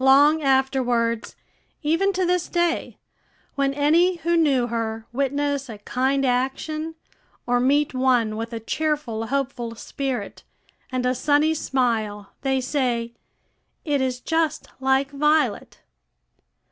[0.00, 1.36] Long afterwards,
[1.84, 2.98] even to this day,
[3.54, 6.96] when any who knew her witness a kind action,
[7.46, 10.42] or meet one with a cheerful, hopeful spirit,
[10.90, 13.14] and a sunny smile, they say,
[13.84, 15.80] "It is just like Violet."